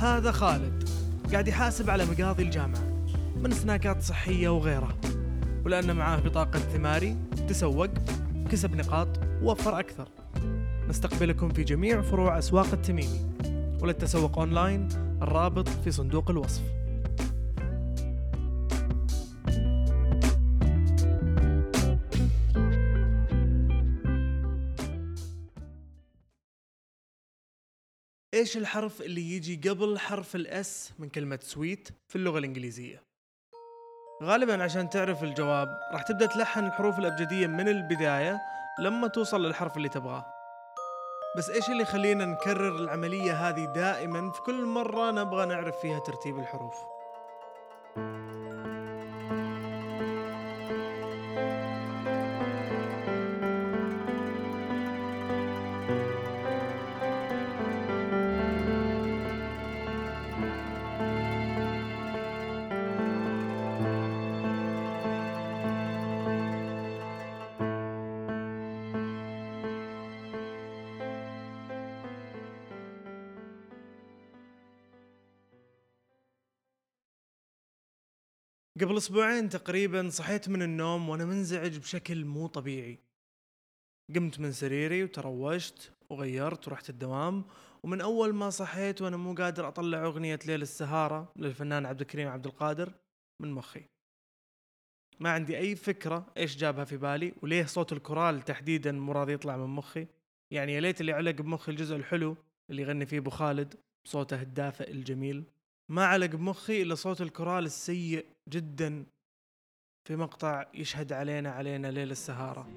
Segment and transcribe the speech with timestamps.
[0.00, 0.88] هذا خالد
[1.32, 4.94] قاعد يحاسب على مقاضي الجامعة من سناكات صحية وغيرها
[5.64, 7.16] ولأن معاه بطاقة ثماري
[7.48, 7.88] تسوق
[8.50, 9.08] كسب نقاط
[9.42, 10.08] ووفر أكثر.
[10.88, 13.30] نستقبلكم في جميع فروع أسواق التميمي
[13.80, 14.88] وللتسوق أونلاين
[15.22, 16.62] الرابط في صندوق الوصف.
[28.40, 33.02] إيش الحرف اللي يجي قبل حرف الأس من كلمة سويت في اللغة الإنجليزية؟
[34.22, 38.40] غالبا عشان تعرف الجواب راح تبدأ تلحن الحروف الأبجدية من البداية
[38.78, 40.26] لما توصل للحرف اللي تبغاه.
[41.36, 46.38] بس إيش اللي يخلينا نكرر العملية هذه دائما؟ في كل مرة نبغى نعرف فيها ترتيب
[46.38, 46.74] الحروف.
[78.80, 82.98] قبل أسبوعين تقريبا صحيت من النوم وأنا منزعج بشكل مو طبيعي.
[84.14, 87.44] قمت من سريري وتروشت وغيرت ورحت الدوام
[87.82, 92.46] ومن أول ما صحيت وأنا مو قادر أطلع أغنية ليل السهارة للفنان عبد الكريم عبد
[92.46, 92.92] القادر
[93.40, 93.84] من مخي.
[95.20, 99.56] ما عندي أي فكرة إيش جابها في بالي وليه صوت الكورال تحديدا مو راضي يطلع
[99.56, 100.06] من مخي.
[100.50, 102.36] يعني يا ليت اللي علق بمخي الجزء الحلو
[102.70, 105.44] اللي يغني فيه أبو خالد بصوته الدافئ الجميل.
[105.90, 109.06] ما علق بمخي إلا صوت الكورال السيء جدا
[110.08, 112.68] في مقطع يشهد علينا علينا ليل السهارة.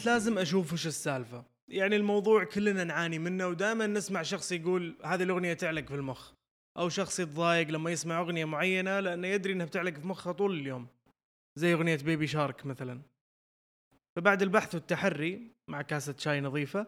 [0.00, 1.44] قلت لازم أشوف وش السالفة.
[1.68, 6.32] يعني الموضوع كلنا نعاني منه ودائما نسمع شخص يقول هذه الأغنية تعلق في المخ.
[6.76, 10.86] أو شخص يتضايق لما يسمع أغنية معينة لأنه يدري إنها بتعلق في مخه طول اليوم.
[11.56, 13.00] زي أغنية بيبي شارك مثلا.
[14.16, 16.86] فبعد البحث والتحري مع كاسة شاي نظيفة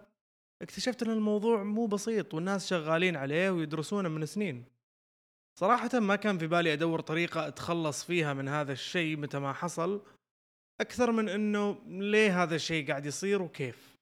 [0.62, 4.65] اكتشفت إن الموضوع مو بسيط والناس شغالين عليه ويدرسونه من سنين.
[5.59, 10.03] صراحة ما كان في بالي أدور طريقة أتخلص فيها من هذا الشيء متى ما حصل.
[10.82, 13.97] أكثر من إنه ليه هذا الشيء قاعد يصير وكيف؟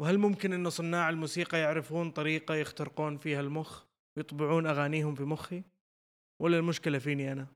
[0.00, 3.84] وهل ممكن إنه صناع الموسيقى يعرفون طريقة يخترقون فيها المخ
[4.16, 5.62] ويطبعون أغانيهم في مخي؟
[6.42, 7.46] ولا المشكلة فيني أنا؟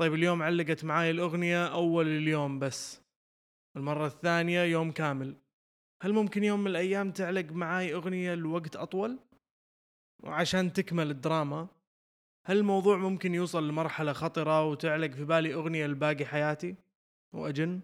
[0.00, 3.00] طيب اليوم علقت معاي الأغنية أول اليوم بس.
[3.76, 5.36] المرة الثانية يوم كامل.
[6.02, 9.18] هل ممكن يوم من الأيام تعلق معاي أغنية لوقت أطول؟
[10.22, 11.68] وعشان تكمل الدراما
[12.46, 16.87] هل الموضوع ممكن يوصل لمرحلة خطرة وتعلق في بالي أغنية لباقي حياتي؟
[17.32, 17.80] وأجن؟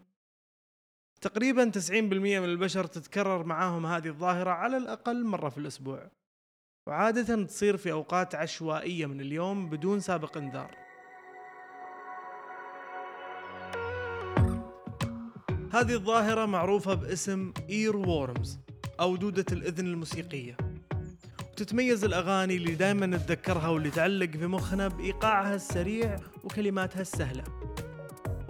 [1.21, 6.11] تقريبا 90% من البشر تتكرر معاهم هذه الظاهرة على الأقل مرة في الأسبوع.
[6.87, 10.77] وعادة تصير في أوقات عشوائية من اليوم بدون سابق إنذار.
[15.73, 18.59] هذه الظاهرة معروفة باسم إير وورمز
[19.01, 20.57] أو دودة الإذن الموسيقية.
[21.53, 27.64] وتتميز الأغاني اللي دائما نتذكرها واللي تعلق في مخنا بإيقاعها السريع وكلماتها السهلة.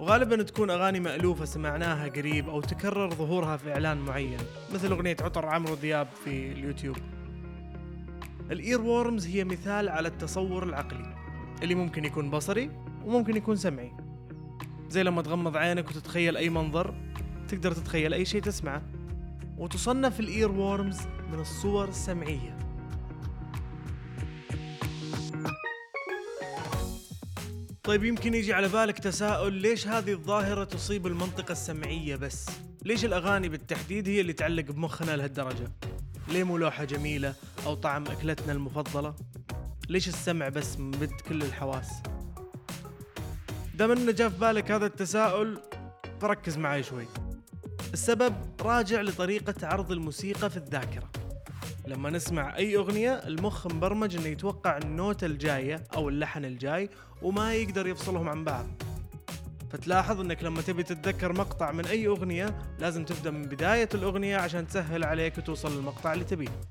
[0.05, 4.37] وغالبا تكون أغاني مألوفة سمعناها قريب أو تكرر ظهورها في إعلان معين
[4.73, 6.97] مثل أغنية عطر عمرو دياب في اليوتيوب.
[8.51, 11.15] الإير وورمز هي مثال على التصور العقلي
[11.63, 12.71] اللي ممكن يكون بصري
[13.05, 13.91] وممكن يكون سمعي.
[14.89, 16.93] زي لما تغمض عينك وتتخيل أي منظر
[17.47, 18.81] تقدر تتخيل أي شيء تسمعه.
[19.57, 21.01] وتصنف الإير وورمز
[21.31, 22.57] من الصور السمعية.
[27.85, 32.45] طيب يمكن يجي على بالك تساؤل ليش هذه الظاهرة تصيب المنطقة السمعية بس؟
[32.85, 35.71] ليش الأغاني بالتحديد هي اللي تعلق بمخنا لهالدرجة؟
[36.27, 37.33] ليه مو لوحة جميلة
[37.65, 39.15] أو طعم أكلتنا المفضلة؟
[39.89, 41.89] ليش السمع بس ممد كل الحواس؟
[43.75, 45.59] دام إنه جاء في بالك هذا التساؤل
[46.21, 47.07] فركز معي شوي.
[47.93, 51.09] السبب راجع لطريقة عرض الموسيقى في الذاكرة.
[51.87, 56.89] لما نسمع أي أغنية المخ مبرمج إنه يتوقع النوتة الجاية أو اللحن الجاي
[57.21, 58.65] وما يقدر يفصلهم عن بعض.
[59.69, 64.67] فتلاحظ إنك لما تبي تتذكر مقطع من أي أغنية لازم تبدأ من بداية الأغنية عشان
[64.67, 66.61] تسهل عليك وتوصل للمقطع اللي تبيه.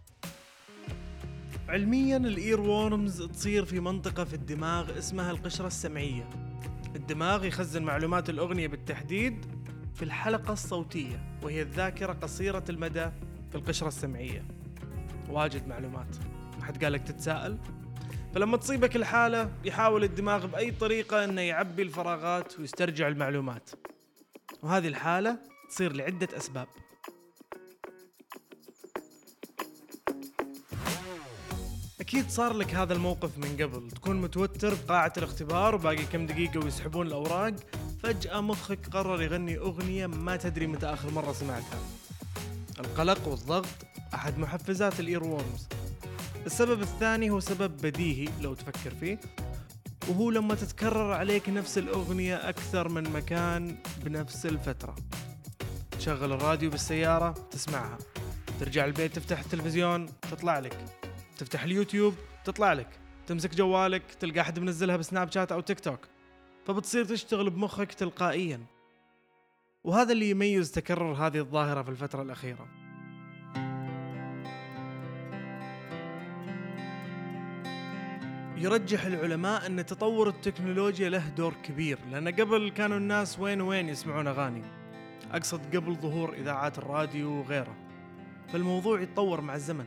[1.69, 6.31] علميا الإير وورمز تصير في منطقة في الدماغ اسمها القشرة السمعية.
[6.96, 9.46] الدماغ يخزن معلومات الأغنية بالتحديد
[9.94, 13.06] في الحلقة الصوتية وهي الذاكرة قصيرة المدى
[13.50, 14.44] في القشرة السمعية.
[15.28, 16.16] واجد معلومات.
[16.58, 17.58] ما حد قالك تتساءل؟
[18.34, 23.70] فلما تصيبك الحالة يحاول الدماغ بأي طريقة أنه يعبي الفراغات ويسترجع المعلومات.
[24.62, 25.38] وهذه الحالة
[25.68, 26.66] تصير لعدة أسباب.
[32.00, 33.90] أكيد صار لك هذا الموقف من قبل.
[33.90, 37.54] تكون متوتر بقاعة الاختبار وباقي كم دقيقة ويسحبون الأوراق.
[38.02, 41.78] فجأة مخك قرر يغني أغنية ما تدري متى آخر مرة سمعتها.
[42.78, 45.69] القلق والضغط أحد محفزات الإير وورمز
[46.46, 49.20] السبب الثاني هو سبب بديهي لو تفكر فيه.
[50.08, 54.96] وهو لما تتكرر عليك نفس الأغنية أكثر من مكان بنفس الفترة.
[55.90, 57.99] تشغل الراديو بالسيارة تسمعها.
[58.61, 60.84] ترجع البيت تفتح التلفزيون تطلع لك.
[61.38, 62.14] تفتح اليوتيوب
[62.44, 62.88] تطلع لك.
[63.26, 66.00] تمسك جوالك تلقى أحد منزلها بسناب شات أو تيك توك.
[66.67, 68.60] فبتصير تشتغل بمخك تلقائيا.
[69.84, 72.83] وهذا اللي يميز تكرر هذه الظاهرة في الفترة الأخيرة.
[78.64, 84.26] يرجح العلماء أن تطور التكنولوجيا له دور كبير لأن قبل كانوا الناس وين وين يسمعون
[84.26, 84.62] أغاني.
[85.32, 87.76] أقصد قبل ظهور إذاعات الراديو وغيره.
[88.52, 89.84] فالموضوع يتطور مع الزمن.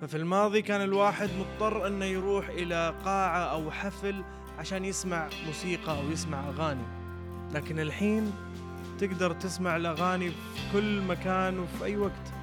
[0.00, 4.24] ففي الماضي كان الواحد مضطر أنه يروح إلى قاعة أو حفل
[4.58, 6.86] عشان يسمع موسيقى أو يسمع أغاني.
[7.54, 8.32] لكن الحين
[8.98, 12.35] تقدر تسمع الأغاني في كل مكان وفي أي وقت.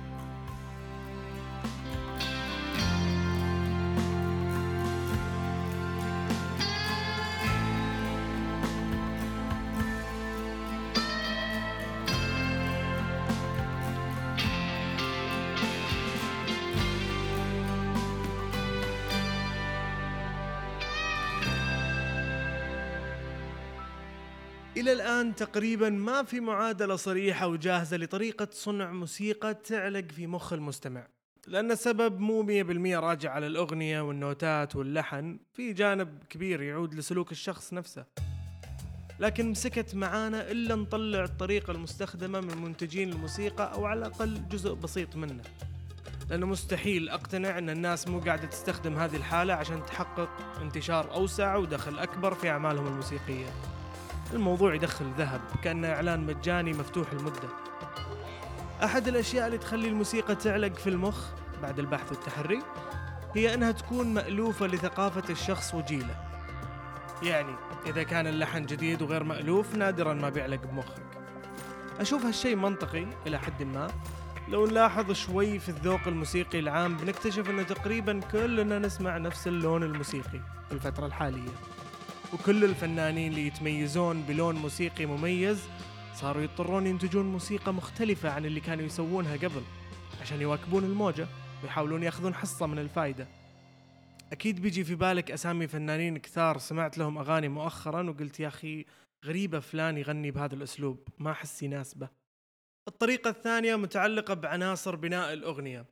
[24.78, 31.08] إلى الآن تقريبا ما في معادلة صريحة وجاهزة لطريقة صنع موسيقى تعلق في مخ المستمع.
[31.48, 37.74] لأن السبب مو 100% راجع على الأغنية والنوتات واللحن في جانب كبير يعود لسلوك الشخص
[37.74, 38.06] نفسه.
[39.20, 45.16] لكن مسكت معانا إلا نطلع الطريقة المستخدمة من منتجين الموسيقى أو على الأقل جزء بسيط
[45.16, 45.44] منه.
[46.30, 50.30] لأنه مستحيل أقتنع أن الناس مو قاعدة تستخدم هذه الحالة عشان تحقق
[50.62, 53.46] انتشار أوسع ودخل أكبر في أعمالهم الموسيقية.
[54.33, 57.50] الموضوع يدخل ذهب كأنه إعلان مجاني مفتوح المدة
[58.83, 61.25] أحد الأشياء اللي تخلي الموسيقى تعلق في المخ
[61.62, 62.59] بعد البحث والتحري
[63.35, 66.15] هي أنها تكون مألوفة لثقافة الشخص وجيله.
[67.24, 71.01] يعني إذا كان اللحن جديد وغير مألوف نادرا ما بيعلق بمخك.
[72.00, 73.88] أشوف هالشيء منطقي إلى حد ما.
[74.50, 80.39] لو نلاحظ شوي في الذوق الموسيقي العام بنكتشف أنه تقريبا كلنا نسمع نفس اللون الموسيقي
[80.68, 81.51] في الفترة الحالية.
[82.33, 85.68] وكل الفنانين اللي يتميزون بلون موسيقي مميز
[86.13, 89.62] صاروا يضطرون ينتجون موسيقى مختلفة عن اللي كانوا يسوونها قبل
[90.21, 91.27] عشان يواكبون الموجة
[91.63, 93.27] ويحاولون يأخذون حصة من الفايدة.
[94.31, 98.85] أكيد بيجي في بالك أسامي فنانين كثار سمعت لهم أغاني مؤخرا وقلت يا أخي
[99.25, 102.09] غريبة فلان يغني بهذا الأسلوب ما أحس يناسبه.
[102.88, 105.85] الطريقة الثانية متعلقة بعناصر بناء الأغنية.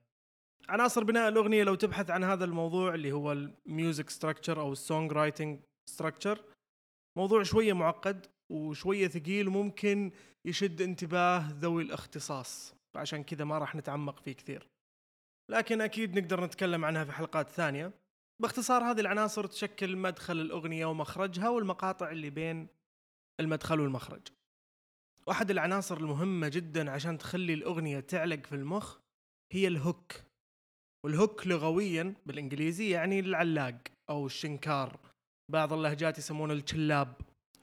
[0.69, 4.79] عناصر بناء الأغنية لو تبحث عن هذا الموضوع اللي هو ال music structure أو ال
[4.79, 5.59] song writing
[5.89, 6.43] structure
[7.17, 10.11] موضوع شوية معقد وشوية ثقيل وممكن
[10.45, 14.69] يشد انتباه ذوي الاختصاص فعشان كذا ما راح نتعمق فيه كثير.
[15.49, 17.91] لكن أكيد نقدر نتكلم عنها في حلقات ثانية.
[18.41, 22.67] باختصار هذه العناصر تشكل مدخل الأغنية ومخرجها والمقاطع اللي بين
[23.39, 24.27] المدخل والمخرج.
[25.27, 28.97] واحد العناصر المهمة جدا عشان تخلي الأغنية تعلق في المخ
[29.51, 30.13] هي الهوك.
[31.05, 33.77] والهوك لغويا بالإنجليزي يعني العلاق
[34.09, 35.10] أو الشنكار.
[35.51, 37.13] بعض اللهجات يسمونه الشلاب.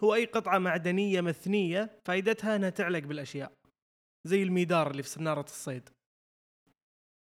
[0.04, 3.52] هو أي قطعة معدنية مثنية فائدتها أنها تعلق بالأشياء
[4.24, 5.88] زي الميدار اللي في سنارة الصيد.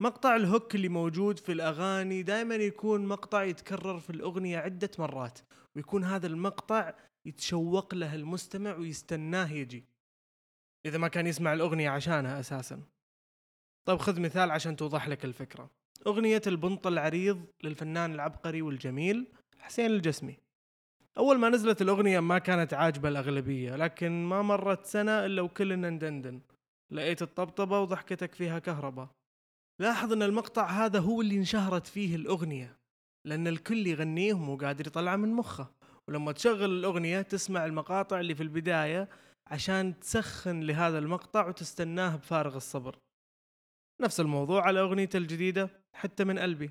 [0.02, 5.38] مقطع الهوك اللي موجود في الأغاني دائما يكون مقطع يتكرر في الأغنية عدة مرات
[5.76, 6.94] ويكون هذا المقطع
[7.26, 9.84] يتشوق له المستمع ويستناه يجي
[10.86, 12.82] إذا ما كان يسمع الأغنية عشانها أساسا.
[13.84, 15.70] طيب خذ مثال عشان توضح لك الفكرة.
[16.06, 19.26] أغنية البنط العريض للفنان العبقري والجميل
[19.58, 20.47] حسين الجسمي.
[21.18, 26.40] أول ما نزلت الأغنية ما كانت عاجبة الأغلبية لكن ما مرت سنة إلا وكلنا ندندن.
[26.92, 29.08] لقيت الطبطبة وضحكتك فيها كهرباء
[29.80, 32.76] لاحظ أن المقطع هذا هو اللي انشهرت فيه الأغنية
[33.26, 35.70] لأن الكل يغنيه ومو قادر يطلعه من مخه.
[36.08, 39.08] ولما تشغل الأغنية تسمع المقاطع اللي في البداية
[39.46, 42.98] عشان تسخن لهذا المقطع وتستناه بفارغ الصبر.
[44.00, 46.70] نفس الموضوع على أغنيته الجديدة حتى من قلبي.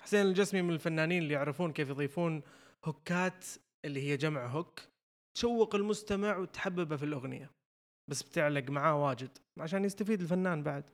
[0.00, 2.42] حسين الجسمي من الفنانين اللي يعرفون كيف يضيفون
[2.84, 3.44] هوكات
[3.84, 4.80] اللي هي جمع هوك
[5.34, 7.50] تشوق المستمع وتحببه في الأغنية.
[8.08, 10.84] بس بتعلق معاه واجد عشان يستفيد الفنان بعد.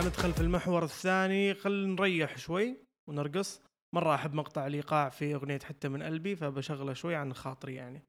[0.00, 2.76] ندخل في المحور الثاني خل نريح شوي
[3.08, 3.62] ونرقص.
[3.94, 8.02] مرة أحب مقطع الإيقاع في أغنية حتى من قلبي فبشغله شوي عن خاطري يعني.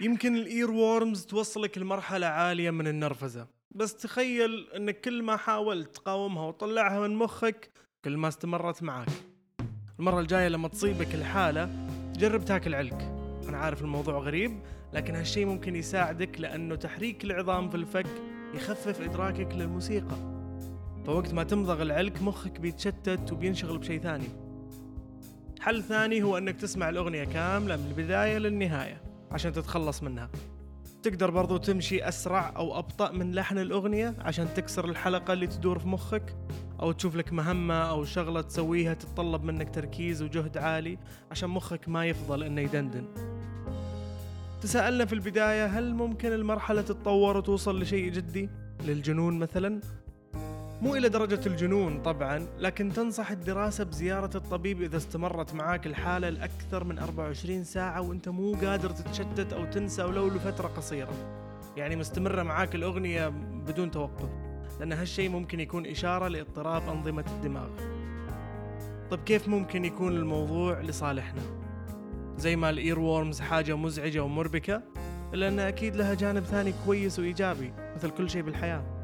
[0.00, 3.61] يمكن ال earworms توصلك لمرحلة عالية من النرفزة.
[3.74, 7.70] بس تخيل انك كل ما حاولت تقاومها وتطلعها من مخك
[8.04, 9.08] كل ما استمرت معاك
[9.98, 12.98] المرة الجاية لما تصيبك الحالة جرب تاكل علك
[13.48, 14.62] أنا عارف الموضوع غريب
[14.92, 18.06] لكن هالشي ممكن يساعدك لأنه تحريك العظام في الفك
[18.54, 20.16] يخفف إدراكك للموسيقى.
[21.06, 24.28] فوقت ما تمضغ العلك مخك بيتشتت وبينشغل بشيء ثاني.
[25.60, 30.30] حل ثاني هو إنك تسمع الأغنية كاملة من البداية للنهاية عشان تتخلص منها.
[31.02, 35.88] تقدر برضو تمشي أسرع أو أبطأ من لحن الأغنية عشان تكسر الحلقة اللي تدور في
[35.88, 36.36] مخك
[36.80, 40.98] أو تشوف لك مهمة أو شغلة تسويها تتطلب منك تركيز وجهد عالي
[41.30, 43.04] عشان مخك ما يفضل إنه يدندن
[44.60, 48.48] تساءلنا في البداية هل ممكن المرحلة تتطور وتوصل لشيء جدي؟
[48.84, 49.80] للجنون مثلا؟
[50.82, 56.84] مو إلى درجة الجنون طبعا لكن تنصح الدراسة بزيارة الطبيب إذا استمرت معاك الحالة لأكثر
[56.84, 61.12] من 24 ساعة وأنت مو قادر تتشتت أو تنسى ولو لفترة قصيرة.
[61.76, 63.28] يعني مستمرة معاك الأغنية
[63.66, 64.28] بدون توقف
[64.80, 67.68] لأن هالشيء ممكن يكون إشارة لاضطراب أنظمة الدماغ.
[69.10, 71.42] طيب كيف ممكن يكون الموضوع لصالحنا؟
[72.36, 74.82] زي ما الإير وورمز حاجة مزعجة ومربكة
[75.34, 79.01] إلا أنها أكيد لها جانب ثاني كويس وإيجابي مثل كل شيء بالحياة.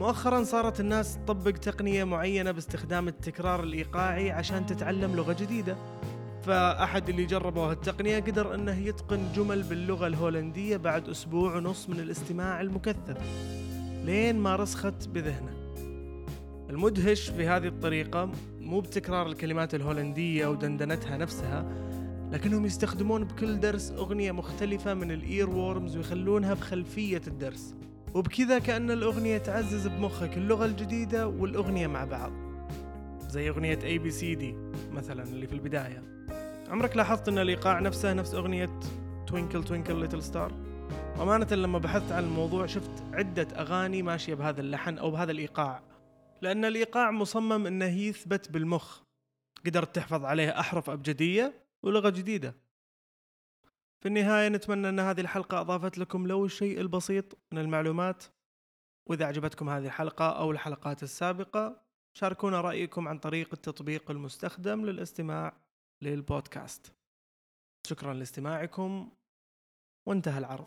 [0.00, 5.76] مؤخرا صارت الناس تطبق تقنية معينة باستخدام التكرار الإيقاعي عشان تتعلم لغة جديدة.
[6.42, 12.60] فأحد اللي جربوا هالتقنية قدر أنه يتقن جمل باللغة الهولندية بعد أسبوع ونص من الاستماع
[12.60, 13.16] المكثف
[14.04, 15.52] لين ما رسخت بذهنه.
[16.70, 18.30] المدهش في هذه الطريقة
[18.60, 21.64] مو بتكرار الكلمات الهولندية ودندنتها نفسها
[22.32, 27.74] لكنهم يستخدمون بكل درس أغنية مختلفة من الإير وورمز ويخلونها بخلفية الدرس.
[28.14, 32.32] وبكذا كأن الأغنية تعزز بمخك اللغة الجديدة والأغنية مع بعض.
[33.28, 34.54] زي أغنية ABCD
[34.90, 36.26] مثلا اللي في البداية.
[36.68, 38.80] عمرك لاحظت أن الإيقاع نفسه نفس أغنية
[39.26, 40.52] Twinkle Twinkle Little Star
[41.20, 45.82] أمانة لما بحثت عن الموضوع شفت عدة أغاني ماشية بهذا اللحن أو بهذا الإيقاع.
[46.42, 49.00] لأن الإيقاع مصمم أنه يثبت بالمخ.
[49.66, 51.52] قدرت تحفظ عليه أحرف أبجدية
[51.82, 52.61] ولغة جديدة.
[54.02, 58.24] في النهاية نتمنى أن هذه الحلقة أضافت لكم لو الشيء البسيط من المعلومات.
[59.06, 61.82] وإذا عجبتكم هذه الحلقة أو الحلقات السابقة
[62.18, 65.52] شاركونا رأيكم عن طريق التطبيق المستخدم للاستماع
[66.02, 66.92] للبودكاست.
[67.86, 69.10] شكرا لاستماعكم
[70.06, 70.66] وانتهى العرض.